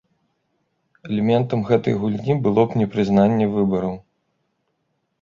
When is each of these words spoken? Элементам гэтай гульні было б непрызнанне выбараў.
Элементам 1.09 1.59
гэтай 1.69 1.93
гульні 2.05 2.39
было 2.49 2.61
б 2.73 2.83
непрызнанне 2.83 3.45
выбараў. 3.55 3.95